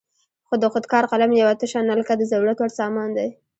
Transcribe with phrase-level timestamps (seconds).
[0.61, 3.29] د خود کار قلم یوه تشه نلکه د ضرورت وړ سامان دی.